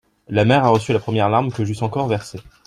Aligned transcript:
La 0.29 0.45
mer 0.45 0.65
a 0.65 0.69
reçu 0.69 0.93
la 0.93 0.99
première 0.99 1.29
larme 1.29 1.51
que 1.51 1.63
j'eusse 1.63 1.83
encore 1.83 2.07
versée. 2.07 2.39